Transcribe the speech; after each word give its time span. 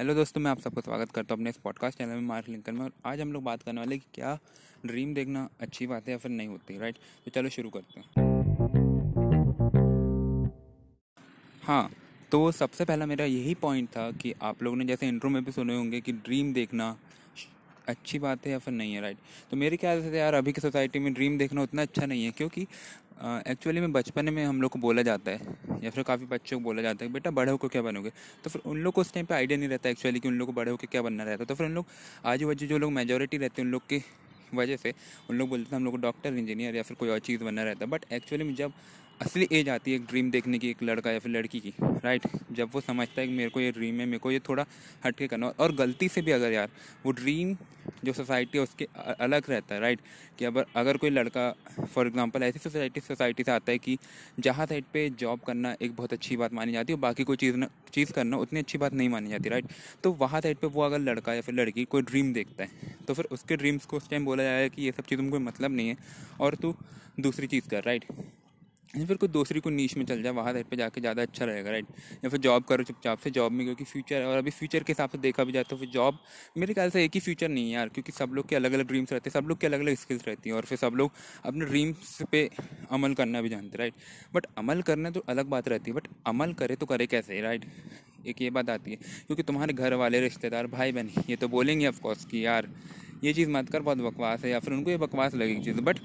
Hello 0.00 0.14
दोस्तों, 0.14 0.40
मैं 0.40 0.50
आप 0.50 0.60
सबका 0.60 0.80
स्वागत 0.80 1.10
करता 1.12 1.34
हूँ 1.34 1.40
अपने 1.40 1.50
इस 1.50 1.56
पॉडकास्ट 1.64 1.98
चैनल 1.98 2.10
में, 2.10 2.20
मार्क 2.28 2.48
लिंकन 2.48 2.74
में। 2.74 2.80
और 2.82 2.92
आज 3.06 3.20
हम 3.20 3.32
लोग 3.32 3.42
बात 3.44 3.62
करने 3.62 3.80
वाले 3.80 3.96
कि 3.98 4.06
क्या 4.14 4.38
ड्रीम 4.86 5.12
देखना 5.14 5.48
अच्छी 5.60 5.86
बात 5.86 6.06
है 6.06 6.12
या 6.12 6.18
फिर 6.18 6.30
नहीं 6.30 6.48
होती 6.48 6.78
राइट 6.78 6.98
तो 7.24 7.30
चलो 7.30 7.48
शुरू 7.48 7.70
करते 7.70 8.00
हैं। 8.00 8.06
हाँ 11.62 11.90
तो 12.32 12.50
सबसे 12.52 12.84
पहला 12.84 13.06
मेरा 13.06 13.24
यही 13.24 13.54
पॉइंट 13.62 13.88
था 13.88 14.10
कि 14.12 14.34
आप 14.42 14.62
लोगों 14.62 14.76
ने 14.76 14.84
जैसे 14.84 15.08
इंट्रो 15.08 15.30
में 15.30 15.44
भी 15.44 15.52
सुने 15.52 15.76
होंगे 15.76 16.00
कि 16.00 16.12
ड्रीम 16.14 16.52
देखना 16.52 16.96
अच्छी 17.88 18.18
बात 18.18 18.46
है 18.46 18.52
या 18.52 18.58
फिर 18.58 18.74
नहीं 18.74 18.94
है 18.94 19.00
राइट 19.00 19.18
तो 19.50 19.56
मेरे 19.56 19.76
ख्याल 19.76 20.02
से 20.02 20.18
यार 20.18 20.34
अभी 20.34 20.52
की 20.52 20.60
सोसाइटी 20.60 20.98
में 20.98 21.12
ड्रीम 21.14 21.38
देखना 21.38 21.62
उतना 21.62 21.82
अच्छा 21.82 22.06
नहीं 22.06 22.24
है, 22.24 22.30
क्योंकि 22.30 22.66
एक्चुअली 23.20 23.80
में 23.80 23.92
बचपन 23.92 24.28
में 24.34 24.44
हम 24.44 24.60
लोग 24.62 24.70
को 24.70 24.78
बोला 24.78 25.02
जाता 25.02 25.30
है, 25.30 25.56
या 25.82 25.90
फिर 25.90 26.04
काफ़ी 26.04 26.26
बच्चों 26.26 26.58
को 26.58 26.64
बोला 26.64 26.82
जाता 26.82 27.04
है 27.04 27.12
बेटा 27.12 27.30
बड़े 27.30 27.52
होकर 27.52 27.68
क्या 27.68 27.82
बनोगे? 27.82 28.10
तो 28.44 28.50
फिर 28.50 28.62
उन 28.66 28.78
लोग 28.78 28.94
को 28.94 29.00
उस 29.00 29.12
टाइम 29.14 29.26
पे 29.26 29.34
आइडिया 29.34 29.58
नहीं 29.58 29.68
रहता 29.68 29.88
एक्चुअली 29.88 30.20
कि 30.20 30.28
उन 30.28 30.34
लोग 30.34 30.46
को 30.46 30.52
बड़े 30.52 30.70
होकर 30.70 30.86
क्या 30.86 31.02
बनना 31.02 31.24
रहता 31.24 31.44
तो 31.44 31.54
फिर 31.54 31.66
उन 31.66 31.74
लोग 31.74 31.86
आज 32.24 32.42
बाजू 32.42 32.66
जो 32.66 32.78
लोग 32.78 32.92
मेजोरिटी 32.92 33.36
रहते 33.36 33.62
हैं 33.62 33.66
उन 33.66 33.72
लोग 33.72 33.82
की 33.82 34.02
वजह 34.54 34.76
से 34.76 34.92
उन 35.30 35.36
लोग 35.36 35.48
बोलते 35.48 35.70
थे 35.72 35.76
हम 35.76 35.84
लोग 35.84 35.94
को 35.94 36.00
डॉक्टर 36.00 36.34
इंजीनियर 36.34 36.76
या 36.76 36.82
फिर 36.82 36.96
कोई 36.96 37.08
और 37.08 37.18
चीज़ 37.18 37.44
बनना 37.44 37.62
रहता 37.62 37.84
है। 37.84 37.90
बट 37.90 38.04
एक्चुअली 38.12 38.44
में 38.44 38.54
जब 38.54 38.72
असली 39.20 39.46
एज 39.52 39.68
आती 39.68 39.90
है 39.90 39.96
एक 39.96 40.04
ड्रीम 40.06 40.30
देखने 40.30 40.58
की, 40.58 40.68
एक 40.70 40.82
लड़का 40.82 41.10
या 41.10 41.18
फिर 41.18 41.32
लड़की 41.32 41.58
की 41.60 41.72
राइट 41.80 42.26
जब 42.52 42.70
वो 42.72 42.80
समझता 42.80 43.20
है 43.20 43.26
कि 43.26 43.32
मेरे 43.34 43.50
को 43.50 43.60
ये 43.60 43.70
ड्रीम 43.72 44.00
है, 44.00 44.06
मेरे 44.06 44.18
को 44.18 44.30
ये 44.30 44.38
थोड़ा 44.48 44.64
हट 45.06 45.16
के 45.16 45.26
करना 45.28 45.48
और 45.60 45.74
गलती 45.76 46.08
से 46.08 46.22
भी 46.22 46.32
अगर 46.32 46.52
यार, 46.52 46.68
वो 47.06 47.12
ड्रीम 47.12 47.56
जो 48.04 48.12
सोसाइटी 48.12 48.58
है, 48.58 48.64
उसके 48.64 48.86
अलग 49.20 49.50
रहता 49.50 49.74
है 49.74 49.80
राइट 49.80 50.00
कि 50.38 50.44
अगर 50.44 50.64
अगर 50.76 50.96
कोई 50.96 51.10
लड़का 51.10 51.50
फॉर 51.84 52.06
एग्जांपल 52.06 52.42
ऐसी 52.42 52.58
सोसाइटी 52.58 53.00
सोसाइटी 53.00 53.42
से 53.42 53.52
आता 53.52 53.72
है 53.72 53.78
कि 53.78 53.98
जहाँ 54.40 54.66
साइड 54.66 54.84
पे 54.92 55.08
जॉब 55.20 55.40
करना 55.46 55.74
एक 55.82 55.96
बहुत 55.96 56.12
अच्छी 56.12 56.36
बात 56.36 56.52
मानी 56.54 56.72
जाती 56.72 56.92
है 56.92 56.96
और 56.96 57.00
बाकी 57.00 57.24
कोई 57.24 57.36
चीज़ 57.36 57.56
ना, 57.56 57.68
चीज़ 57.92 58.12
करना 58.12 58.36
उतनी 58.38 58.60
अच्छी 58.60 58.78
बात 58.78 58.94
नहीं 58.94 59.08
मानी 59.08 59.30
जाती 59.30 59.48
राइट 59.48 59.66
तो 60.04 60.12
वहाँ 60.14 60.40
साइड 60.40 60.58
पर 60.58 60.68
वो 60.68 60.82
अगर 60.82 60.98
लड़का 61.00 61.34
या 61.34 61.40
फिर 61.40 61.54
लड़की 61.54 61.84
कोई 61.86 62.02
ड्रीम 62.02 62.32
देखता 62.32 62.64
है 62.64 62.96
तो 63.08 63.14
फिर 63.14 63.28
उसके 63.32 63.56
ड्रीम्स 63.56 63.86
को 63.86 63.96
उस 63.96 64.10
टाइम 64.10 64.24
बोला 64.24 64.42
जाएगा 64.42 64.74
कि 64.74 64.82
ये 64.82 64.92
सब 64.92 65.04
चीज़ 65.04 65.20
में 65.20 65.30
कोई 65.30 65.40
मतलब 65.40 65.76
नहीं 65.76 65.88
है 65.88 65.96
और 66.40 66.54
तू 66.54 66.74
दूसरी 67.20 67.46
चीज़ 67.46 67.68
कर 67.68 67.82
राइट 67.84 68.04
या 68.94 69.04
फिर 69.06 69.16
कोई 69.16 69.28
दूसरी 69.28 69.60
को 69.60 69.70
नीच 69.70 69.96
में 69.96 70.04
चल 70.06 70.22
जाए, 70.22 70.32
वहाँ 70.32 70.52
साइड 70.52 70.66
पे 70.66 70.76
जाके 70.76 71.00
ज़्यादा 71.00 71.22
अच्छा 71.22 71.44
रहेगा 71.44 71.70
राइट 71.70 71.86
या 72.24 72.30
फिर 72.30 72.40
जॉब 72.40 72.62
करो 72.68 72.84
चुपचाप 72.84 73.18
से 73.18 73.30
जॉब 73.30 73.52
में, 73.52 73.64
क्योंकि 73.66 73.84
फ्यूचर 73.84 74.22
और 74.24 74.38
अभी 74.38 74.50
फ्यूचर 74.50 74.82
के 74.82 74.92
हिसाब 74.92 75.10
से 75.10 75.18
देखा 75.18 75.44
भी 75.44 75.52
जाए 75.52 75.64
तो 75.70 75.76
फिर 75.76 75.88
जॉब 75.88 76.18
मेरे 76.58 76.74
ख्याल 76.74 76.90
से 76.90 77.04
एक 77.04 77.10
ही 77.14 77.20
फ्यूचर 77.20 77.48
नहीं 77.48 77.64
है 77.66 77.74
यार, 77.74 77.88
क्योंकि 77.88 78.12
सब 78.12 78.32
लोग 78.34 78.48
के 78.48 78.56
अलग 78.56 78.72
अलग 78.72 78.86
ड्रीम्स 78.88 79.12
रहते 79.12 79.30
हैं, 79.30 79.40
सब 79.40 79.48
लोग 79.48 79.58
के 79.60 79.66
अलग 79.66 79.80
अलग 79.80 79.94
स्किल्स 79.96 80.26
रहती 80.28 80.50
हैं, 80.50 80.56
और 80.56 80.64
फिर 80.64 80.78
सब 80.78 80.94
लोग 80.96 81.12
अपने 81.44 81.64
ड्रीम्स 81.64 82.18
पे 82.32 82.48
अमल 82.90 83.14
करना 83.14 83.42
भी 83.42 83.48
जानते 83.48 83.78
राइट 83.78 83.94
बट 84.34 84.46
अमल 84.58 84.82
करना 84.82 85.10
तो 85.10 85.24
अलग 85.28 85.46
बात 85.48 85.68
रहती 85.68 85.90
है 85.90 85.96
बट 85.96 86.08
अमल 86.26 86.52
करे 86.54 86.76
तो 86.76 86.86
करे 86.86 87.06
कैसे 87.06 87.40
राइट 87.40 87.64
एक 88.26 88.42
ये 88.42 88.50
बात 88.50 88.70
आती 88.70 88.90
है, 88.90 88.96
क्योंकि 89.26 89.42
तुम्हारे 89.42 89.72
घर 89.74 89.94
वाले 89.94 90.20
रिश्तेदार 90.20 90.66
भाई 90.68 90.92
बहन 90.92 91.10
ये 91.28 91.36
तो 91.36 91.48
बोलेंगे 91.48 91.86
ऑफकोर्स 91.88 92.24
कि 92.24 92.44
यार, 92.46 92.68
ये 93.24 93.32
चीज़ 93.34 93.48
मत 93.50 93.70
कर, 93.70 93.80
बहुत 93.80 93.98
बकवास 94.00 94.44
है, 94.44 94.50
या 94.50 94.58
फिर 94.60 94.72
उनको 94.74 94.90
ये 94.90 94.96
बकवास 94.98 95.34
लगेगी 95.34 95.64
चीज़ 95.64 95.80
बट 95.82 95.98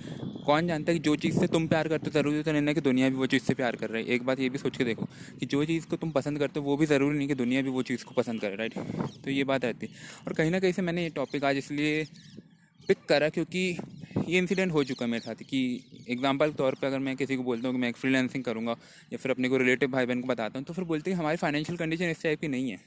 कौन 0.45 0.67
जानता 0.67 0.91
है 0.91 0.97
कि 0.97 1.03
जो 1.03 1.15
चीज़ 1.17 1.39
से 1.39 1.47
तुम 1.47 1.67
प्यार 1.67 1.87
करते 1.87 2.05
हो, 2.05 2.11
ज़रूरी 2.13 2.41
तो 2.43 2.51
नहीं 2.51 2.61
ना 2.61 2.73
कि 2.73 2.81
दुनिया 2.81 3.09
भी 3.09 3.15
वो 3.15 3.25
चीज़ 3.25 3.43
से 3.43 3.53
प्यार 3.53 3.75
कर 3.75 3.89
रही 3.89 4.03
है। 4.03 4.13
एक 4.15 4.25
बात 4.25 4.39
ये 4.39 4.49
भी 4.49 4.57
सोच 4.57 4.77
के 4.77 4.83
देखो 4.83 5.05
कि 5.39 5.45
जो 5.45 5.63
चीज़ 5.65 5.87
को 5.87 5.95
तुम 5.97 6.11
पसंद 6.11 6.39
करते 6.39 6.59
हो, 6.59 6.65
वो 6.65 6.77
भी 6.77 6.85
ज़रूरी 6.85 7.17
नहीं 7.17 7.27
कि 7.27 7.35
दुनिया 7.35 7.61
भी 7.61 7.69
वो 7.69 7.81
चीज़ 7.83 8.05
को 8.05 8.13
पसंद 8.15 8.41
करे 8.41 8.55
राइट 8.55 8.77
तो 9.23 9.31
ये 9.31 9.43
बात 9.43 9.65
रहती 9.65 9.85
है। 9.85 10.23
और 10.27 10.33
कहीं 10.33 10.51
ना 10.51 10.59
कहीं 10.59 10.71
से 10.73 10.81
मैंने 10.81 11.03
ये 11.03 11.09
टॉपिक 11.15 11.43
आज 11.45 11.57
इसलिए 11.57 12.03
पिक 12.89 12.97
करा 13.09 13.29
क्योंकि 13.29 13.67
ये 14.27 14.37
इंसिडेंट 14.37 14.71
हो 14.73 14.83
चुका 14.83 15.05
है 15.05 15.11
मेरे 15.11 15.21
साथ 15.21 15.43
कि 15.43 15.59
एग्ज़ाम्पल 16.09 16.49
के 16.49 16.57
तौर 16.57 16.75
पर 16.81 16.87
अगर 16.87 16.99
मैं 16.99 17.15
किसी 17.17 17.35
को 17.35 17.43
बोलता 17.43 17.67
हूँ 17.67 17.75
कि 17.75 17.81
मैं 17.81 17.89
एक 17.89 17.97
फ्रीलांसिंग 17.97 18.43
करूँगा 18.43 18.75
या 19.11 19.17
फिर 19.17 19.31
अपने 19.31 19.49
को 19.49 19.57
रिलेटिव 19.57 19.91
भाई 19.91 20.05
बहन 20.05 20.21
को 20.21 20.27
बताता 20.27 20.59
हूँ 20.59 20.65
तो 20.65 20.73
फिर 20.73 20.83
बोलते 20.85 21.11
हैं 21.11 21.17
हमारी 21.17 21.37
फाइनेंशियल 21.37 21.77
कंडीशन 21.77 22.09
इस 22.09 22.23
टाइप 22.23 22.41
की 22.41 22.47
नहीं 22.47 22.69
है। 22.69 22.79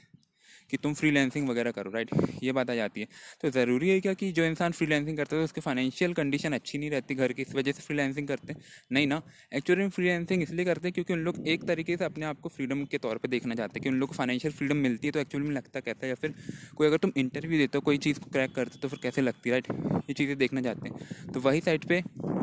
कि 0.69 0.77
तुम 0.77 0.93
फ्रीलैंसिंग 0.93 1.49
वगैरह 1.49 1.71
करो 1.71 1.91
राइट 1.91 2.09
ये 2.43 2.51
बात 2.51 2.69
आ 2.69 2.75
जाती 2.75 3.01
है। 3.01 3.07
तो 3.41 3.49
ज़रूरी 3.49 3.89
है 3.89 3.99
क्या 3.99 4.13
कि 4.13 4.31
जो 4.31 4.43
इंसान 4.45 4.71
फ्रीलैंसिंग 4.71 5.17
करता 5.17 5.35
है, 5.35 5.43
उसकी 5.43 5.61
फाइनेंशियल 5.61 6.13
कंडीशन 6.13 6.53
अच्छी 6.53 6.77
नहीं 6.77 6.89
रहती, 6.89 7.15
घर 7.15 7.33
की 7.33 7.41
इस 7.41 7.55
वजह 7.55 7.71
से 7.71 7.81
फ्रीलैंसिंग 7.81 8.27
करते 8.27 8.53
हैं? 8.53 8.61
नहीं 8.91 9.07
ना। 9.07 9.21
एक्चुअली 9.53 9.81
में 9.81 9.89
फ्रीलैंसिंग 9.89 10.43
इसलिए 10.43 10.65
करते 10.65 10.87
हैं 10.87 10.93
क्योंकि 10.93 11.13
उन 11.13 11.19
लोग 11.19 11.47
एक 11.47 11.63
तरीके 11.63 11.97
से 11.97 12.05
अपने 12.05 12.25
आप 12.25 12.39
को 12.39 12.49
फ्रीडम 12.49 12.83
के 12.85 12.97
तौर 12.97 13.17
पर 13.17 13.29
देखना 13.29 13.55
चाहते 13.55 13.79
हैं 13.79 13.83
कि 13.83 13.89
उन 13.89 13.95
लोग 13.95 14.09
को 14.09 14.15
फाइनेंशियल 14.15 14.53
फ्रीडम 14.53 14.77
मिलती 14.77 15.07
है 15.07 15.11
तो 15.11 15.19
एक्चुअली 15.19 15.47
में 15.47 15.55
लगता 15.55 15.79
कैसा 15.79 16.05
है? 16.05 16.09
या 16.09 16.15
फिर 16.15 16.33
कोई 16.77 16.87
अगर 16.87 16.97
तुम 16.97 17.11
इंटरव्यू 17.17 17.59
देते 17.59 17.77
हो, 17.77 17.81
कोई 17.81 17.97
चीज़ 17.97 18.19
को 18.19 18.29
क्रैक 18.31 18.55
करते 18.55 18.71
हो 18.75 18.81
तो 18.81 18.87
फिर 18.87 18.99
कैसे 19.03 19.21
लगती 19.21 19.49
है 19.49 19.59
राइट 19.59 20.01
ये 20.09 20.13
चीज़ें 20.13 20.37
देखना 20.37 20.61
चाहते 20.61 20.89
हैं। 20.89 21.31
तो 21.33 21.39
वही 21.39 21.61
साइड 21.61 21.85
पर 21.85 22.38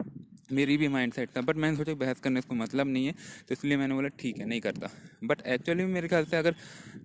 मेरी 0.48 0.76
भी 0.76 0.88
माइंड 0.88 1.12
सेट 1.12 1.30
था 1.36 1.40
बट 1.42 1.56
मैंने 1.56 1.76
सोचा 1.76 1.94
बहस 1.96 2.20
करने 2.20 2.40
कोई 2.42 2.58
मतलब 2.58 2.86
नहीं 2.88 3.06
है 3.06 3.12
तो 3.48 3.52
इसलिए 3.52 3.76
मैंने 3.76 3.94
बोला, 3.94 4.08
ठीक 4.10 4.38
है, 4.38 4.46
नहीं 4.46 4.60
करता। 4.60 4.90
बट 5.24 5.46
एक्चुअली 5.48 5.84
मेरे 5.86 6.08
ख्याल 6.08 6.24
से 6.24 6.36
अगर 6.36 6.54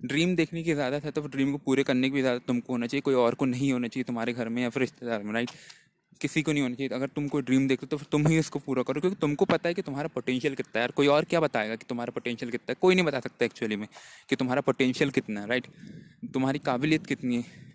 ड्रीम 0.04 0.34
देखने 0.36 0.62
की 0.62 0.74
ज़्यादा 0.74 1.00
था 1.00 1.10
तो 1.10 1.26
ड्रीम 1.28 1.52
को 1.52 1.58
पूरे 1.60 1.82
करने 1.84 2.08
की 2.08 2.14
भी 2.14 2.20
ज़्यादा 2.20 2.38
तुमको 2.46 2.72
होना 2.72 2.86
चाहिए, 2.86 3.00
कोई 3.02 3.14
और 3.16 3.34
को 3.34 3.44
नहीं 3.46 3.72
होना 3.72 3.88
चाहिए 3.88 4.04
तुम्हारे 4.04 4.32
घर 4.32 4.48
में 4.48 4.62
या 4.62 4.68
फिर 4.70 4.80
रिश्तेदार 4.80 5.22
में 5.22 5.32
राइट 5.32 5.50
किसी 6.20 6.42
को 6.42 6.52
नहीं 6.52 6.62
होना 6.62 6.74
चाहिए। 6.74 6.88
अगर 6.94 7.06
तुम 7.08 7.26
कोई 7.28 7.42
ड्रीम 7.42 7.66
देखते 7.68 7.86
हो 7.86 7.88
तो 7.90 7.96
फिर 7.96 8.06
तुम 8.12 8.26
ही 8.26 8.38
इसको 8.38 8.58
पूरा 8.58 8.82
करो, 8.82 9.00
क्योंकि 9.00 9.16
तुमको 9.20 9.44
पता 9.44 9.68
है 9.68 9.74
कि 9.74 9.82
तुम्हारा 9.82 10.08
पोटेंशियल 10.14 10.54
कितना 10.54 10.78
है 10.78 10.80
यार 10.80 10.90
कोई 10.96 11.06
और 11.08 11.24
क्या 11.24 11.40
बताएगा 11.40 11.76
कि 11.76 11.86
तुम्हारा 11.88 12.12
पोटेंशियल 12.14 12.50
कितना 12.50 12.72
है? 12.72 12.76
कोई 12.80 12.94
नहीं 12.94 13.04
बता 13.06 13.20
सकता 13.20 13.44
एक्चुअली 13.44 13.76
में 13.76 13.86
कि 14.28 14.36
तुम्हारा 14.36 14.60
पोटेंशियल 14.62 15.10
कितना 15.10 15.40
है 15.40 15.46
राइट 15.48 15.66
तुम्हारी 16.34 16.58
काबिलियत 16.60 17.06
कितनी 17.06 17.36
है? 17.36 17.70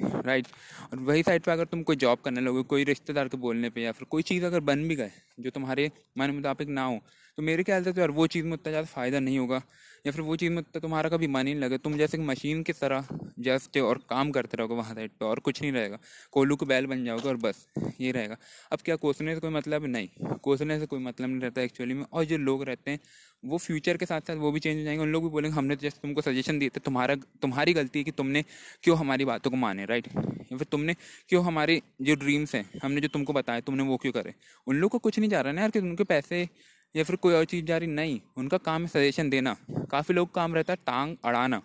राइट 0.00 0.46
और 0.92 0.98
वही 1.00 1.22
साइड 1.22 1.42
पे 1.42 1.50
अगर 1.52 1.64
तुम 1.64 1.82
कोई 1.82 1.96
जॉब 1.96 2.18
करने 2.24 2.40
लगे 2.40 2.62
कोई 2.64 2.84
रिश्तेदार 2.84 3.28
के 3.28 3.36
बोलने 3.36 3.70
पे 3.70 3.82
या 3.82 3.92
फिर 3.92 4.06
कोई 4.10 4.22
चीज़ 4.22 4.44
अगर 4.44 4.60
बन 4.60 4.88
भी 4.88 4.96
गए, 4.96 5.10
जो 5.40 5.50
तुम्हारे 5.50 5.90
मन 6.18 6.30
मुताबिक 6.30 6.68
ना 6.68 6.84
हो 6.84 7.00
तो 7.38 7.42
मेरे 7.42 7.62
ख्याल 7.62 7.84
से 7.84 7.92
तो 7.92 8.00
यार 8.00 8.10
वो 8.10 8.26
चीज़ 8.26 8.44
में 8.46 8.52
उतना 8.52 8.70
ज़्यादा 8.70 8.86
फ़ायदा 8.86 9.20
नहीं 9.20 9.38
होगा। 9.38 9.62
या 10.06 10.12
फिर 10.12 10.20
वो 10.20 10.36
चीज़ 10.36 10.50
में 10.50 10.58
उतना 10.58 10.80
तुम्हारा 10.80 11.10
कभी 11.10 11.26
मन 11.26 11.46
ही 11.46 11.54
नहीं 11.54 11.62
लगे। 11.62 11.78
तुम 11.78 11.96
जैसे 11.96 12.18
मशीन 12.18 12.62
की 12.62 12.72
तरह 12.72 13.04
जस्ट 13.38 13.78
और 13.78 13.98
काम 14.10 14.30
करते 14.30 14.56
रहोगे 14.56 14.74
वहाँ 14.74 14.94
साइड 14.94 15.10
पर 15.10 15.26
और 15.26 15.38
कुछ 15.38 15.62
नहीं 15.62 15.72
रहेगा। 15.72 15.98
कोलू 16.32 16.56
को 16.56 16.66
बैल 16.66 16.86
बन 16.86 17.04
जाओगे 17.04 17.28
और 17.28 17.36
बस, 17.36 17.66
ये 18.00 18.12
रहेगा। 18.12 18.36
अब 18.72 18.78
क्या 18.84 18.96
कोसने 18.96 19.34
से 19.34 19.40
कोई 19.40 19.50
मतलब 19.50 19.86
नहीं। 19.86 20.08
कोसने 20.42 20.78
से 20.80 20.86
कोई 20.86 21.00
मतलब 21.00 21.28
नहीं 21.28 21.40
रहता 21.40 21.62
एक्चुअली 21.62 21.94
में। 21.94 22.04
और 22.12 22.24
जो 22.24 22.38
लोग 22.38 22.62
रहते 22.62 22.90
हैं, 22.90 23.00
वो 23.44 23.58
फ्यूचर 23.58 23.96
के 23.96 24.06
साथ 24.06 24.20
साथ 24.20 24.36
वो 24.36 24.52
भी 24.52 24.60
चेंज 24.60 24.78
हो 24.78 24.84
जाएँगे। 24.84 25.02
उन 25.02 25.08
लोग 25.08 25.22
भी 25.22 25.28
बोलेंगे, 25.28 25.56
हमने 25.56 25.76
तो 25.76 25.82
जैसे 25.82 25.98
तुमको 26.02 26.22
सजेशन 26.22 26.58
दिए 26.58 26.68
थे, 26.68 26.80
तुम्हारा, 26.80 27.14
तुम्हारी 27.14 27.72
गलती 27.72 27.98
है 27.98 28.04
कि 28.04 28.10
तुमने 28.10 28.44
क्यों 28.82 28.98
हमारी 28.98 29.24
बातों 29.24 29.50
को 29.50 29.56
माने 29.56 29.84
राइट 29.84 30.08
या 30.16 30.56
फिर 30.56 30.66
तुमने 30.72 30.94
क्यों 31.28 31.44
हमारे 31.44 31.82
जो 32.02 32.14
ड्रीम्स 32.14 32.54
हैं, 32.54 32.70
हमने 32.82 33.00
जो 33.00 33.08
तुमको 33.08 33.32
बताया 33.32 33.60
तुमने 33.60 33.82
वो 33.82 33.96
क्यों 33.96 34.12
करे? 34.12 34.34
उन 34.66 34.76
लोग 34.76 34.90
को 34.90 34.98
कुछ 34.98 35.18
नहीं 35.18 35.30
जा 35.30 35.40
रहा 35.40 35.52
ना 35.52 35.60
यार 35.60 35.70
कि 35.70 35.78
उनके 35.78 36.04
पैसे 36.04 36.48
या 36.94 37.04
फिर 37.04 37.16
कोई 37.16 37.34
और 37.34 37.44
चीज़ 37.44 37.64
जा 37.66 37.76
रही? 37.78 37.88
नहीं। 37.88 38.20
उनका 38.36 38.58
काम 38.58 38.82
है 38.82 38.88
सजेशन 38.88 39.30
देना। 39.30 39.56
काफ़ी 39.90 40.14
लोग 40.14 40.34
काम 40.34 40.54
रहता 40.54 40.72
है 40.72 40.78
टांग 40.86 41.16
अड़ाना 41.24 41.60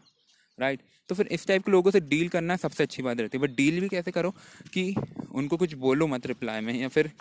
राइट 0.58 0.80
तो 1.10 1.16
फिर 1.16 1.28
इस 1.28 1.46
टाइप 1.48 1.64
के 1.66 1.72
लोगों 1.72 1.92
से 1.92 2.00
डील 2.02 2.30
करना 2.30 2.56
सबसे 2.56 2.84
अच्छी 2.84 3.04
बात 3.04 3.20
रहती 3.20 3.38
है। 3.38 3.42
बट 3.42 3.56
डील 3.56 3.80
भी 3.82 3.88
कैसे 3.90 4.12
करो 4.12 4.32
कि 4.74 4.94
उनको 5.34 5.58
कुछ 5.58 5.74
बोलो 5.76 6.08
मत 6.08 6.26
रिप्लाई 6.28 6.62
में, 6.62 6.74
या 6.74 6.88
फिर 6.88 7.12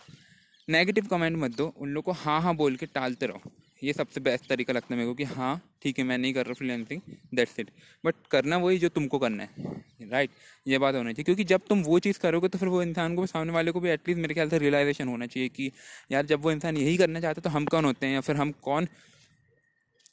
नेगेटिव 0.68 1.06
कमेंट 1.06 1.36
मत 1.38 1.56
दो। 1.56 1.66
उन 1.76 1.88
लोग 1.88 2.04
को 2.04 2.12
हाँ 2.14 2.40
हाँ 2.42 2.54
बोल 2.56 2.76
के 2.76 2.86
टालते 2.86 3.26
रहो। 3.26 3.50
ये 3.84 3.92
सबसे 3.92 4.20
बेस्ट 4.20 4.48
तरीका 4.48 4.72
लगता 4.72 4.94
है 4.94 4.98
मेरे 4.98 5.08
को 5.08 5.14
कि 5.14 5.24
हाँ 5.26 5.60
ठीक 5.82 5.98
है, 5.98 6.04
मैं 6.04 6.18
नहीं 6.18 6.32
कर 6.34 6.46
रहा 6.46 6.54
फ्रीलांसिंग 6.54 7.00
दैट्स 7.34 7.58
इट 7.60 7.70
बट 8.04 8.14
करना 8.30 8.56
वही 8.56 8.78
जो 8.78 8.88
तुमको 8.90 9.18
करना 9.18 9.42
है 9.42 9.72
राइट 10.10 10.30
ये 10.66 10.78
बात 10.78 10.94
होनी 10.94 11.12
चाहिए। 11.12 11.24
क्योंकि 11.24 11.44
जब 11.44 11.60
तुम 11.68 11.82
वो 11.82 11.98
चीज़ 11.98 12.18
करोगे 12.18 12.48
तो 12.48 12.58
फिर 12.58 12.68
वो 12.68 12.82
इंसान 12.82 13.14
को 13.16 13.26
सामने 13.26 13.52
वाले 13.52 13.70
को 13.72 13.80
भी 13.80 13.90
एटलीस्ट 13.90 14.20
मेरे 14.20 14.34
ख्याल 14.34 14.48
से 14.48 14.58
रियलाइजेशन 14.58 15.08
होना 15.08 15.26
चाहिए 15.26 15.48
कि 15.48 15.70
यार, 16.12 16.26
जब 16.26 16.42
वो 16.42 16.52
इंसान 16.52 16.76
यही 16.76 16.96
करना 16.96 17.20
चाहता 17.20 17.40
तो 17.40 17.50
हम 17.50 17.64
कौन 17.66 17.84
होते 17.84 18.06
हैं? 18.06 18.14
या 18.14 18.20
फिर 18.20 18.36
हम 18.36 18.52
कौन 18.62 18.88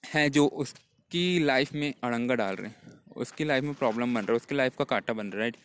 हैं 0.06 0.32
जो 0.32 0.46
उसकी 0.48 1.40
लाइफ 1.40 1.74
में 1.74 1.94
अड़ंगा 2.04 2.36
डाल 2.36 2.56
रहे 2.56 2.68
हैं? 2.68 2.76
उसकी 3.18 3.44
लाइफ 3.46 3.64
में 3.64 3.74
प्रॉब्लम 3.74 4.14
बन 4.16 4.22
रहा 4.22 4.32
है, 4.32 4.36
उसकी 4.36 4.56
लाइफ 4.56 4.76
का 4.78 4.86
कांटा 4.86 5.14
बन 5.14 5.28
रहा 5.28 5.36
है 5.36 5.42
राइट 5.42 5.58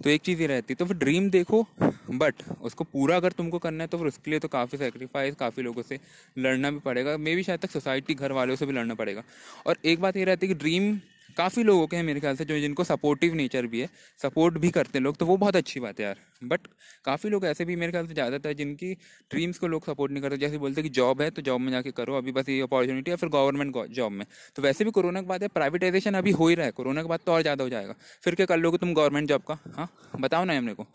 तो 0.00 0.10
एक 0.10 0.22
चीज़ 0.22 0.40
ये 0.40 0.46
रहती 0.46 0.72
है 0.72 0.76
तो 0.76 0.84
फिर 0.84 0.96
ड्रीम 0.96 1.28
देखो 1.30 1.62
बट 1.82 2.42
उसको 2.62 2.84
पूरा 2.84 3.16
अगर 3.16 3.32
तुमको 3.32 3.58
करना 3.58 3.84
है 3.84 3.88
तो 3.88 3.98
फिर 3.98 4.06
उसके 4.06 4.30
लिए 4.30 4.40
तो 4.40 4.48
काफ़ी 4.48 4.78
सेक्रीफाइस 4.78 5.34
काफ़ी 5.34 5.62
लोगों 5.62 5.82
से 5.82 5.98
लड़ना 6.38 6.70
भी 6.70 6.78
पड़ेगा। 6.78 7.16
मे 7.16 7.34
भी 7.34 7.42
शायद 7.42 7.60
तक 7.60 7.70
सोसाइटी 7.70 8.14
घर 8.14 8.32
वालों 8.32 8.56
से 8.56 8.66
भी 8.66 8.72
लड़ना 8.72 8.94
पड़ेगा। 8.94 9.22
और 9.66 9.78
एक 9.84 10.00
बात 10.00 10.16
ये 10.16 10.24
रहती 10.24 10.46
है 10.46 10.54
कि 10.54 10.58
ड्रीम 10.60 10.98
काफ़ी 11.36 11.62
लोगों 11.62 11.86
के 11.86 11.96
हैं 11.96 12.02
मेरे 12.04 12.20
ख्याल 12.20 12.36
से, 12.36 12.44
जो 12.44 12.58
जिनको 12.60 12.84
सपोर्टिव 12.84 13.34
नेचर 13.34 13.66
भी 13.66 13.80
है 13.80 13.88
सपोर्ट 14.18 14.58
भी 14.58 14.70
करते 14.70 14.98
हैं 14.98 15.02
लोग 15.04 15.16
तो 15.16 15.26
वो 15.26 15.36
बहुत 15.36 15.56
अच्छी 15.56 15.80
बात 15.80 16.00
है 16.00 16.06
यार। 16.06 16.16
बट 16.44 16.66
काफ़ी 17.04 17.30
लोग 17.30 17.44
ऐसे 17.46 17.64
भी 17.64 17.76
मेरे 17.76 17.92
ख्याल 17.92 18.06
से 18.06 18.14
ज़्यादातर 18.14 18.52
जिनकी 18.54 18.92
ड्रीम्स 19.30 19.58
को 19.58 19.66
लोग 19.68 19.86
सपोर्ट 19.86 20.12
नहीं 20.12 20.22
करते, 20.22 20.36
जैसे 20.38 20.58
बोलते 20.58 20.82
कि 20.82 20.88
जॉब 20.90 21.22
है 21.22 21.30
तो 21.30 21.42
जॉब 21.42 21.60
में 21.60 21.70
जाके 21.72 21.90
करो, 21.92 22.16
अभी 22.16 22.32
बस 22.32 22.48
ये 22.48 22.60
अपॉर्चुनिटी 22.62 23.10
है, 23.10 23.16
फिर 23.16 23.28
गवर्नमेंट 23.30 23.76
जॉब 23.90 24.12
में। 24.12 24.26
तो 24.56 24.62
वैसे 24.62 24.84
भी 24.84 24.90
कोरोना 24.92 25.20
के 25.20 25.26
बाद 25.26 25.42
है 25.42 25.48
प्राइवेटाइजेशन 25.50 26.14
अभी 26.16 26.30
हो 26.32 26.48
ही 26.48 26.54
रहा 26.54 26.66
है, 26.66 26.72
कोरोना 26.72 27.02
के 27.02 27.08
बाद 27.08 27.20
तो 27.26 27.32
और 27.32 27.42
ज़्यादा 27.42 27.64
हो 27.64 27.70
जाएगा। 27.70 27.94
फिर 28.22 28.34
क्या 28.34 28.46
कर 28.46 28.58
लोगे 28.58 28.78
तुम 28.78 28.94
गवर्नमेंट 28.94 29.28
जॉब 29.28 29.42
का? 29.42 29.58
हाँ? 29.68 29.88
बताओ 30.20 30.44
ना 30.44 30.56
हमने 30.58 30.74
को। 30.74 30.86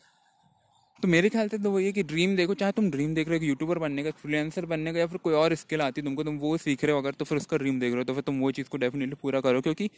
तो 1.00 1.08
मेरे 1.08 1.30
ख्याल 1.30 1.48
से 1.50 1.58
तो 1.58 1.70
वही 1.72 1.86
है 1.86 1.92
कि 1.92 2.04
ड्रीम 2.04 2.36
देखो, 2.36 2.54
चाहे 2.56 2.72
तुम 2.72 2.90
ड्रीम 2.92 3.14
देख 3.16 3.30
रहे 3.30 3.38
हो 3.38 3.46
यूट्यूबर 3.46 3.78
बनने 3.80 4.04
का 4.04 4.12
फ्रीलांसर 4.14 4.66
बनने 4.68 4.94
का, 4.94 5.00
या 5.00 5.08
फिर 5.08 5.18
कोई 5.20 5.34
और 5.36 5.56
स्किल 5.56 5.82
आती 5.82 6.02
है 6.02 6.06
तुमको, 6.06 6.24
तुम 6.24 6.38
वो 6.40 6.56
सीख 6.60 6.84
रहे 6.84 6.94
हो 6.94 7.00
अगर 7.00 7.14
तो 7.14 7.26
फिर 7.26 7.38
उसका 7.38 7.58
ड्रीम 7.58 7.80
देख 7.80 7.92
रहे 7.92 8.00
हो 8.00 8.04
तो 8.04 8.14
फिर 8.14 8.24
तुम 8.24 8.40
वो 8.40 8.52
चीज़ 8.52 8.68
को 8.70 8.78
डेफिनेटली 8.78 9.16
पूरा 9.22 9.42
करो, 9.42 9.62
क्योंकि 9.62 9.90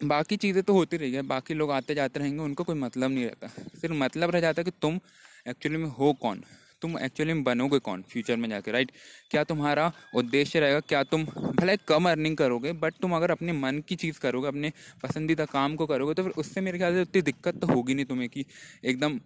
बाकी 0.00 0.36
चीज़ें 0.36 0.62
तो 0.62 0.72
होती 0.72 0.96
रही 0.96 1.12
है 1.12 1.22
बाकी 1.24 1.54
लोग 1.54 1.70
आते 1.72 1.94
जाते 1.94 2.20
रहेंगे, 2.20 2.42
उनको 2.42 2.64
कोई 2.64 2.76
मतलब 2.76 3.10
नहीं 3.10 3.24
रहता। 3.24 3.46
सिर्फ़ 3.80 3.94
मतलब 3.96 4.30
रह 4.30 4.40
जाता 4.40 4.60
है 4.60 4.64
कि 4.64 4.70
तुम 4.82 4.98
एक्चुअली 5.46 5.78
में 5.78 5.88
हो 5.90 6.12
कौन? 6.20 6.42
तुम 6.82 6.98
एक्चुअली 6.98 7.32
में 7.32 7.42
बनोगे 7.44 7.78
कौन 7.80 8.02
फ्यूचर 8.08 8.36
में 8.36 8.48
जाके 8.48 8.72
राइट 8.72 8.90
क्या 9.30 9.42
तुम्हारा 9.44 9.90
उद्देश्य 10.14 10.60
रहेगा, 10.60 10.80
क्या 10.80 11.02
तुम 11.04 11.24
भले 11.24 11.76
कम 11.88 12.08
अर्निंग 12.10 12.36
करोगे 12.36 12.72
बट 12.74 12.94
तुम 13.02 13.16
अगर 13.16 13.30
अपने 13.30 13.52
मन 13.54 13.82
की 13.88 13.96
चीज़ 13.96 14.18
करोगे, 14.20 14.48
अपने 14.48 14.72
पसंदीदा 15.02 15.44
काम 15.46 15.74
को 15.76 15.86
करोगे 15.86 16.14
तो 16.14 16.22
फिर 16.22 16.32
उससे 16.38 16.60
मेरे 16.60 16.78
ख्याल 16.78 16.94
से 16.94 17.02
उतनी 17.02 17.22
दिक्कत 17.22 17.60
तो 17.60 17.66
होगी 17.66 17.94
नहीं 17.94 18.04
तुम्हें 18.06 18.28
कि 18.28 18.44
एकदम 18.84 19.18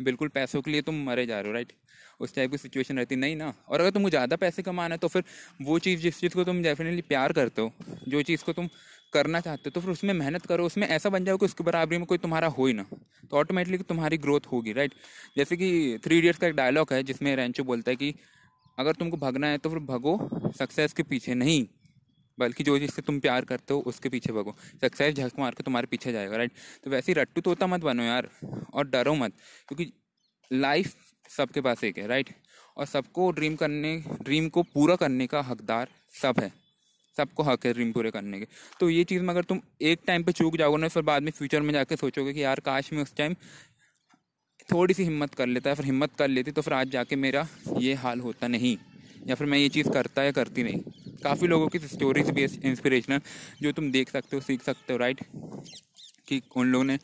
बिल्कुल 0.00 0.28
पैसों 0.30 0.62
के 0.62 0.70
लिए 0.70 0.82
तुम 0.82 1.04
मरे 1.06 1.26
जा 1.26 1.40
रहे 1.40 1.48
हो 1.48 1.54
राइट 1.54 1.72
उस 2.20 2.34
टाइप 2.34 2.50
की 2.50 2.56
सिचुएशन 2.58 2.98
रहती, 2.98 3.16
नहीं 3.16 3.36
ना? 3.36 3.52
और 3.68 3.80
अगर 3.80 3.90
तुमको 3.90 4.10
ज़्यादा 4.10 4.36
पैसे 4.36 4.62
कमाना 4.62 4.94
है 4.94 4.98
तो 4.98 5.08
फिर 5.08 5.22
वो 5.62 5.78
चीज़, 5.78 6.00
जिस 6.00 6.20
चीज़ 6.20 6.34
को 6.34 6.44
तुम 6.44 6.62
डेफिनेटली 6.62 7.02
प्यार 7.04 7.32
करते 7.32 7.62
हो, 7.62 7.72
जो 8.08 8.22
चीज़ 8.22 8.44
को 8.44 8.52
तुम 8.52 8.68
करना 9.14 9.40
चाहते 9.40 9.62
हो 9.66 9.70
तो 9.70 9.80
फिर 9.80 9.90
उसमें 9.90 10.12
मेहनत 10.14 10.46
करो, 10.46 10.66
उसमें 10.66 10.86
ऐसा 10.88 11.10
बन 11.10 11.24
जाओ 11.24 11.36
कि 11.36 11.46
उसके 11.46 11.64
बराबरी 11.64 11.98
में 11.98 12.06
कोई 12.06 12.18
तुम्हारा 12.18 12.48
हो 12.48 12.66
ही 12.66 12.72
ना। 12.72 12.84
तो 13.30 13.36
ऑटोमेटिकली 13.36 13.78
तुम्हारी 13.84 14.18
ग्रोथ 14.18 14.46
होगी 14.52 14.72
राइट 14.72 14.94
जैसे 15.36 15.56
कि 15.56 15.98
थ्री 16.04 16.18
इडियट्स 16.18 16.38
का 16.38 16.46
एक 16.46 16.54
डायलॉग 16.54 16.92
है, 16.92 17.02
जिसमें 17.02 17.34
रेंचो 17.36 17.64
बोलता 17.64 17.90
है 17.90 17.96
कि 17.96 18.14
अगर 18.78 18.92
तुमको 18.94 19.16
भगना 19.18 19.46
है 19.46 19.58
तो 19.58 19.70
फिर 19.70 19.78
भगो 19.86 20.18
सक्सेस 20.58 20.92
के 20.92 21.02
पीछे 21.04 21.34
नहीं, 21.34 21.66
बल्कि 22.38 22.64
जो 22.64 22.78
चीज़ 22.78 22.90
से 22.90 23.02
तुम 23.02 23.18
प्यार 23.20 23.44
करते 23.44 23.74
हो, 23.74 23.80
उसके 23.82 24.08
पीछे 24.08 24.32
भगो। 24.32 24.54
सक्सेस 24.82 25.14
झक 25.16 25.38
मार 25.38 25.54
के 25.54 25.62
तुम्हारे 25.62 25.86
पीछे 25.86 26.12
जाएगा 26.12 26.36
राइट 26.36 26.52
तो 26.84 26.90
वैसे 26.90 27.12
ही 27.12 27.20
रट्टू 27.20 27.40
तोता 27.40 27.66
मत 27.66 27.80
बनो 27.82 28.02
यार, 28.02 28.28
और 28.74 28.88
डरो 28.88 29.14
मत, 29.14 29.32
क्योंकि 29.68 29.92
लाइफ 30.50 30.94
सबके 31.30 31.60
पास 31.60 31.84
एक 31.84 31.98
है 31.98 32.06
राइट 32.06 32.30
और 32.76 32.86
सबको 32.86 33.30
ड्रीम 33.32 33.54
करने 33.56 33.96
ड्रीम 34.22 34.48
को 34.48 34.62
पूरा 34.64 34.96
करने 34.96 35.26
का 35.26 35.40
हकदार 35.42 35.88
सब 36.12 36.40
है। 36.40 36.52
सबको 37.16 37.42
हक 37.42 37.66
है 37.66 37.72
ड्रीम 37.72 37.92
पूरे 37.92 38.10
करने 38.10 38.38
के। 38.40 38.46
तो 38.80 38.90
ये 38.90 39.04
चीज़ 39.04 39.22
में 39.22 39.28
अगर 39.28 39.44
तुम 39.44 39.60
एक 39.82 40.00
टाइम 40.06 40.24
पे 40.24 40.32
चूक 40.32 40.56
जाओगे 40.56 40.76
ना, 40.78 40.88
फिर 40.88 41.02
बाद 41.02 41.22
में 41.22 41.30
फ्यूचर 41.32 41.60
में 41.62 41.72
जाके 41.74 41.96
सोचोगे 41.96 42.32
कि 42.32 42.42
यार, 42.44 42.60
काश 42.60 42.92
में 42.92 43.02
उस 43.02 43.14
टाइम 43.16 43.34
थोड़ी 44.68 44.94
सी 44.94 45.02
हिम्मत 45.04 45.34
कर 45.34 45.46
लेता। 45.46 45.70
है 45.70 45.76
फिर 45.76 45.84
हिम्मत 45.86 46.14
कर 46.18 46.28
लेती 46.28 46.50
तो 46.50 46.62
फिर 46.62 46.74
आज 46.74 46.88
जाके 46.90 47.16
मेरा 47.16 47.46
ये 47.76 47.94
हाल 47.96 48.20
होता 48.20 48.48
नहीं। 48.48 48.76
या 49.28 49.34
फिर 49.34 49.46
मैं 49.46 49.58
ये 49.58 49.68
चीज़ 49.68 49.90
करता 49.90 50.22
या 50.22 50.30
करती 50.32 50.62
नहीं। 50.62 50.78
काफ़ी 51.22 51.46
लोगों 51.48 51.68
की 51.68 51.78
स्टोरीज 51.80 52.30
भी 52.30 52.44
इंस्पिरेशनल 52.64 53.20
जो 53.62 53.72
तुम 53.72 53.90
देख 53.92 54.10
सकते 54.10 54.36
हो, 54.36 54.40
सीख 54.42 54.62
सकते 54.62 54.92
हो 54.92 54.98
राइट 54.98 55.20
कि 56.28 56.40
उन 56.56 56.66
लोगों 56.66 56.84
ने 56.84 56.98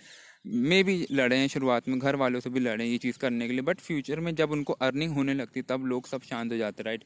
मे 0.47 0.83
भी 0.83 1.07
लड़े 1.13 1.37
हैं 1.37 1.49
शुरुआत 1.49 1.89
में, 1.89 1.99
घर 1.99 2.17
वालों 2.17 2.41
से 2.41 2.51
भी 2.51 2.61
लड़े 2.61 2.85
हैं 2.85 2.91
ये 2.91 2.99
चीज़ 2.99 3.19
करने 3.19 3.47
के 3.47 3.53
लिए 3.53 3.63
बट 3.63 3.81
फ्यूचर 3.81 4.21
में 4.21 4.35
जब 4.35 4.51
उनको 4.51 4.73
अर्निंग 4.83 5.13
होने 5.15 5.35
लगती, 5.35 5.63
तब 5.63 5.87
लोग 5.87 6.07
सब 6.07 6.23
शांत 6.23 6.53
हो 6.53 6.57
जाते 6.59 6.83
राइट 6.83 7.05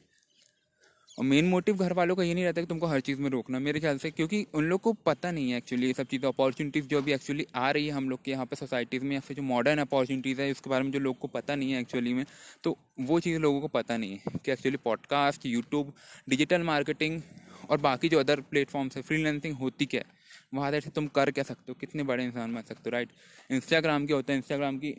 और 1.17 1.25
मेन 1.25 1.45
मोटिव 1.49 1.77
घर 1.77 1.93
वालों 1.93 2.15
का 2.15 2.23
ये 2.23 2.33
नहीं 2.33 2.43
रहता 2.43 2.61
कि 2.61 2.67
तुमको 2.67 2.87
हर 2.87 2.99
चीज़ 2.99 3.19
में 3.21 3.29
रोकना, 3.29 3.59
मेरे 3.59 3.79
ख्याल 3.79 3.97
से, 3.97 4.09
क्योंकि 4.11 4.45
उन 4.53 4.63
लोग 4.63 4.81
को 4.81 4.93
पता 5.05 5.31
नहीं 5.31 5.51
है 5.51 5.57
एक्चुअली 5.57 5.87
ये 5.87 5.93
सब 5.93 6.07
चीज़ें 6.07 6.27
अपॉर्चुनिटीज़ 6.29 6.85
जो 6.85 6.97
अभी 6.97 7.13
एक्चुअली 7.13 7.45
आ 7.55 7.69
रही 7.71 7.85
है 7.87 7.91
हम 7.91 8.09
लोग 8.09 8.23
के 8.23 8.31
यहाँ 8.31 8.45
पे 8.45 8.55
सोसाइटीज़ 8.55 9.03
में, 9.03 9.13
या 9.15 9.19
फिर 9.19 9.37
जो 9.37 9.43
मॉडर्न 9.43 9.79
अपॉर्चुनिटीज़ 9.79 10.41
है 10.41 10.51
उसके 10.51 10.69
बारे 10.69 10.83
में 10.83 10.91
जो 10.91 10.99
लोग 10.99 11.17
को 11.19 11.27
पता 11.27 11.55
नहीं 11.55 11.71
है 11.71 11.81
एक्चुअली 11.81 12.13
में 12.13 12.25
तो 12.63 12.77
वो 12.99 13.19
चीज़ 13.19 13.39
लोगों 13.39 13.61
को 13.61 13.67
पता 13.67 13.97
नहीं 13.97 14.11
है 14.11 14.39
कि 14.45 14.51
actually 14.51 14.77
podcast 14.83 15.45
YouTube 15.45 15.93
digital 16.29 16.63
marketing 16.63 17.21
और 17.69 17.77
बाकी 17.77 18.09
जो 18.09 18.19
अदर 18.19 18.41
प्लेटफॉर्म्स 18.41 18.95
है 18.97 19.01
फ्रीलैंसिंग 19.01 19.55
होती 19.57 19.85
क्या 19.85 20.01
है? 20.01 20.13
वहाँ 20.53 20.79
से 20.79 20.89
तुम 20.89 21.07
कर 21.07 21.31
क्या 21.31 21.43
सकते 21.43 21.71
हो? 21.71 21.75
कितने 21.79 22.03
बड़े 22.03 22.25
इंसान 22.25 22.53
बन 22.55 22.61
सकते 22.61 22.81
हो 22.85 22.91
राइट 22.91 23.09
इंस्टाग्राम 23.51 24.05
क्या 24.05 24.15
होता 24.15 24.33
है 24.33 24.37
इंस्टाग्राम 24.37 24.77
की 24.79 24.89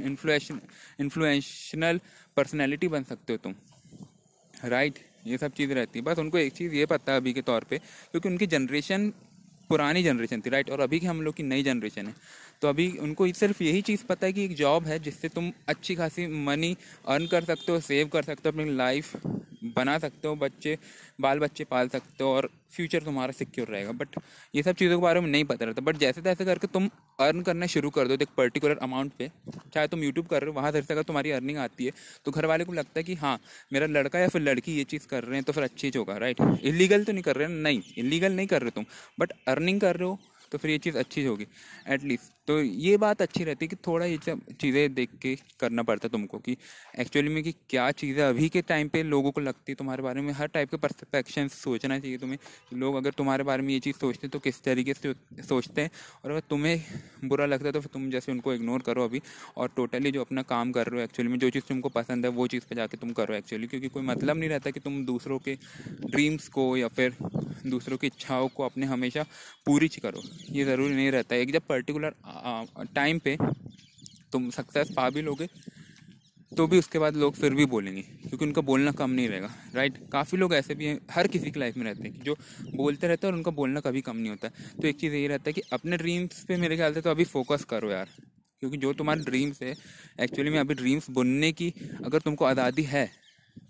इन्फ्लुएशन 0.00 0.60
इन्फ्लुएशनल 1.00 2.00
पर्सनैलिटी 2.36 2.88
बन 2.88 3.02
सकते 3.04 3.32
हो 3.32 3.38
तुम 3.44 3.54
राइट 4.64 4.98
ये 5.26 5.38
सब 5.38 5.52
चीज़ 5.52 5.72
रहती 5.72 5.98
है। 5.98 6.04
बस 6.04 6.18
उनको 6.18 6.38
एक 6.38 6.52
चीज़ 6.52 6.74
ये 6.74 6.86
पता 6.86 7.12
है 7.12 7.18
अभी 7.18 7.32
के 7.32 7.42
तौर 7.42 7.64
पर 7.64 7.78
क्योंकि 7.78 8.28
उनकी 8.28 8.46
जनरेशन 8.46 9.12
पुरानी 9.68 10.02
जनरेशन 10.02 10.40
थी 10.40 10.50
राइट 10.50 10.70
और 10.70 10.80
अभी 10.80 11.00
की 11.00 11.06
हम 11.06 11.22
लोग 11.22 11.34
की 11.34 11.42
नई 11.42 11.62
जनरेशन 11.62 12.06
है। 12.06 12.14
तो 12.62 12.68
अभी 12.68 12.88
उनको 13.02 13.26
सिर्फ़ 13.34 13.62
यही 13.62 13.80
चीज़ 13.82 14.04
पता 14.08 14.26
है 14.26 14.32
कि 14.32 14.44
एक 14.44 14.54
जॉब 14.56 14.84
है 14.86 14.98
जिससे 14.98 15.28
तुम 15.28 15.50
अच्छी 15.68 15.94
खासी 15.94 16.26
मनी 16.46 16.76
अर्न 17.08 17.26
कर 17.26 17.44
सकते 17.44 17.72
हो 17.72 17.80
सेव 17.80 18.08
कर 18.08 18.22
सकते 18.22 18.48
हो, 18.48 18.52
अपनी 18.52 18.74
लाइफ 18.76 19.16
बना 19.76 19.98
सकते 19.98 20.28
हो, 20.28 20.34
बच्चे 20.36 20.76
बाल 21.20 21.38
बच्चे 21.38 21.64
पाल 21.64 21.88
सकते 21.88 22.24
हो 22.24 22.30
और 22.30 22.48
फ्यूचर 22.70 23.02
तुम्हारा 23.02 23.32
सिक्योर 23.32 23.68
रहेगा। 23.68 23.92
बट 23.92 24.18
ये 24.54 24.62
सब 24.62 24.74
चीज़ों 24.74 24.98
के 24.98 25.02
बारे 25.02 25.20
में 25.20 25.28
नहीं 25.28 25.44
पता 25.44 25.64
रहता। 25.64 25.82
बट 25.82 25.96
जैसे 25.98 26.22
तैसे 26.22 26.44
करके 26.44 26.66
तुम 26.68 26.88
अर्न 27.20 27.42
करना 27.42 27.66
शुरू 27.66 27.90
कर 27.90 28.08
दो 28.08 28.14
एक 28.14 28.28
पर्टिकुलर 28.36 28.78
अमाउंट 28.82 29.12
पे, 29.18 29.30
चाहे 29.74 29.88
तुम 29.88 30.02
यूट्यूब 30.02 30.26
कर 30.26 30.42
रहे 30.42 30.50
हो, 30.50 30.56
वहाँ 30.56 30.72
से 30.72 30.78
अगर 30.90 31.02
तुम्हारी 31.02 31.30
अर्निंग 31.30 31.58
आती 31.58 31.84
है 31.84 31.92
तो 32.24 32.32
घर 32.32 32.46
वाले 32.46 32.64
को 32.64 32.72
लगता 32.72 32.98
है 32.98 33.04
कि 33.04 33.14
हाँ 33.14 33.38
मेरा 33.72 33.86
लड़का 33.88 34.18
या 34.18 34.28
फिर 34.28 34.42
लड़की 34.42 34.76
ये 34.78 34.84
चीज़ 34.84 35.06
कर 35.06 35.24
रहे 35.24 35.34
हैं 35.34 35.44
तो 35.44 35.52
फिर 35.52 35.64
अच्छी 35.64 35.90
होगा 35.96 36.16
राइट 36.18 36.40
इलीगल 36.64 37.04
तो 37.04 37.12
नहीं 37.12 37.22
कर 37.22 37.36
रहे 37.36 37.48
नहीं 37.48 37.82
इलीगल 37.98 38.32
नहीं 38.32 38.46
कर 38.46 38.62
रहे 38.62 38.70
तुम। 38.70 38.84
बट 39.20 39.32
अर्निंग 39.48 39.80
कर 39.80 39.96
रहे 39.96 40.08
हो 40.08 40.18
तो 40.52 40.58
फिर 40.58 40.70
ये 40.70 40.78
चीज़ 40.78 40.96
अच्छी 40.98 41.24
होगी 41.24 41.46
एटलीस्ट 41.90 42.41
तो 42.48 42.60
ये 42.62 42.96
बात 42.96 43.20
अच्छी 43.22 43.44
रहती 43.44 43.64
है 43.64 43.68
कि 43.68 43.76
थोड़ा 43.86 44.06
ये 44.06 44.16
सब 44.24 44.40
चीज़ें 44.60 44.94
देख 44.94 45.10
के 45.22 45.34
करना 45.60 45.82
पड़ता 45.82 46.08
तुमको 46.08 46.38
कि 46.38 46.56
एक्चुअली 47.00 47.28
में 47.28 47.42
कि 47.44 47.52
क्या 47.70 47.90
चीज़ें 47.92 48.22
अभी 48.24 48.48
के 48.48 48.62
टाइम 48.62 48.88
पे 48.88 49.02
लोगों 49.02 49.30
को 49.32 49.40
लगती 49.40 49.72
है 49.72 49.76
तुम्हारे 49.76 50.02
बारे 50.02 50.20
में? 50.20 50.32
हर 50.32 50.46
टाइप 50.48 50.70
के 50.70 50.76
परसेप्शन 50.78 51.48
सोचना 51.48 51.98
चाहिए 51.98 52.16
तुम्हें 52.18 52.38
लोग 52.74 52.96
अगर 52.96 53.10
तुम्हारे 53.18 53.44
बारे 53.44 53.62
में 53.62 53.72
ये 53.74 53.78
चीज़ 53.80 53.96
सोचते 53.96 54.26
हैं 54.26 54.30
तो 54.30 54.38
किस 54.40 54.62
तरीके 54.64 54.94
से 54.94 55.14
सोचते 55.42 55.82
हैं? 55.82 55.90
और 56.24 56.30
अगर 56.30 56.40
तुम्हें 56.50 56.82
बुरा 57.24 57.46
लगता 57.46 57.66
है 57.66 57.72
तो 57.72 57.80
तुम 57.84 58.10
जैसे 58.10 58.32
उनको 58.32 58.54
इग्नोर 58.54 58.82
करो 58.82 59.04
अभी 59.04 59.20
और 59.56 59.68
टोटली 59.76 60.10
जो 60.12 60.20
अपना 60.20 60.42
काम 60.44 60.72
कर 60.72 60.86
रहे 60.86 61.00
हो 61.00 61.04
एक्चुअली 61.04 61.30
में, 61.30 61.38
जो 61.38 61.50
चीज़ 61.50 61.64
तुमको 61.68 61.88
पसंद 61.90 62.24
है 62.26 62.30
वो 62.32 62.46
चीज़ 62.48 62.64
पर 62.70 62.76
जाके 62.76 62.96
तुम 62.96 63.12
करो 63.12 63.34
एक्चुअली 63.34 63.66
क्योंकि 63.66 63.88
कोई 63.88 64.02
मतलब 64.04 64.36
नहीं 64.36 64.48
रहता 64.50 64.70
कि 64.70 64.80
तुम 64.80 65.04
दूसरों 65.06 65.38
के 65.40 65.54
ड्रीम्स 66.06 66.48
को 66.50 66.76
या 66.76 66.88
फिर 66.90 67.16
दूसरों 67.66 67.96
की 67.98 68.06
इच्छाओं 68.06 68.48
को 68.48 68.62
अपने 68.64 68.86
हमेशा 68.86 69.22
पूरी 69.66 69.88
करो। 69.96 70.22
ये 70.50 70.64
ज़रूरी 70.64 70.94
नहीं 70.94 71.10
रहता। 71.10 71.34
है 71.34 71.40
एक 71.40 71.52
जब 71.52 71.62
पर्टिकुलर 71.68 72.14
टाइम 72.94 73.18
पे 73.18 73.36
तुम 74.32 74.50
सक्सेस 74.50 74.92
पा 74.96 75.08
भी 75.10 75.22
लोगे 75.22 75.48
तो 76.52 76.66
भी 76.66 76.78
उसके 76.78 76.98
बाद 76.98 77.16
लोग 77.16 77.34
फिर 77.34 77.54
भी 77.54 77.64
बोलेंगे, 77.66 78.02
क्योंकि 78.02 78.44
उनका 78.44 78.60
बोलना 78.62 78.90
कम 78.92 79.10
नहीं 79.10 79.28
रहेगा 79.28 79.48
राइट 79.74 79.96
काफ़ी 80.12 80.38
लोग 80.38 80.54
ऐसे 80.54 80.74
भी 80.74 80.86
हैं, 80.86 80.98
हर 81.10 81.26
किसी 81.28 81.50
की 81.50 81.60
लाइफ 81.60 81.76
में 81.76 81.84
रहते 81.84 82.02
हैं 82.02 82.12
कि 82.12 82.18
जो 82.20 82.34
बोलते 82.74 83.08
रहते 83.08 83.26
हैं 83.26 83.32
और 83.32 83.38
उनका 83.38 83.50
बोलना 83.52 83.80
कभी 83.80 84.00
कम 84.02 84.16
नहीं 84.16 84.30
होता 84.30 84.48
तो 84.80 84.88
एक 84.88 84.98
चीज़ 85.00 85.14
ये 85.14 85.26
रहता 85.28 85.48
है 85.48 85.52
कि 85.52 85.62
अपने 85.72 85.96
ड्रीम्स 85.96 86.44
पे 86.44 86.56
मेरे 86.58 86.76
ख्याल 86.76 86.94
से 86.94 87.00
तो 87.00 87.10
अभी 87.10 87.24
फोकस 87.26 87.64
करो 87.64 87.90
यार, 87.90 88.08
क्योंकि 88.62 88.76
जो 88.78 88.92
तुम्हारे 88.92 89.22
ड्रीम्स 89.22 89.62
है 89.62 89.74
एक्चुअली 90.20 90.50
में 90.50 90.58
अभी 90.58 90.74
ड्रीम्स 90.74 91.10
बुनने 91.10 91.52
की 91.52 91.72
अगर 92.04 92.18
तुमको 92.20 92.44
आज़ादी 92.44 92.82
है 92.84 93.10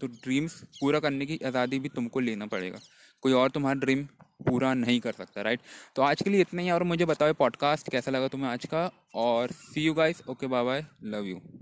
तो 0.01 0.07
ड्रीम्स 0.09 0.61
पूरा 0.81 1.01
करने 1.01 1.27
की 1.27 1.39
आज़ादी 1.47 1.79
भी 1.79 1.89
तुमको 1.91 2.21
लेना 2.21 2.47
पड़ेगा। 2.49 2.79
कोई 3.23 3.33
और 3.35 3.51
तुम्हारा 3.51 3.81
ड्रीम 3.81 4.07
पूरा 4.43 4.73
नहीं 4.75 4.99
कर 5.01 5.13
सकता 5.13 5.43
राइट 5.43 5.61
तो 5.97 6.03
आज 6.03 6.23
के 6.23 6.31
लिए 6.31 6.41
इतना 6.41 6.63
ही 6.63 6.71
और 6.71 6.83
मुझे 6.85 7.05
बताओ 7.05 7.33
पॉडकास्ट 7.39 7.91
कैसा 7.91 8.11
लगा 8.11 8.29
तुम्हें 8.29 8.51
आज 8.51 8.67
का 8.67 8.91
और 9.27 9.53
see 9.53 9.87
you 9.87 9.95
guys 9.95 10.23
okay 10.29 10.47
bye 10.47 10.65
bye 10.65 10.85
love 11.05 11.25
you 11.25 11.62